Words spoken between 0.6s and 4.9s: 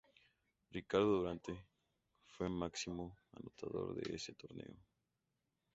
Ricardo Duarte fue máximo anotador de ese torneo.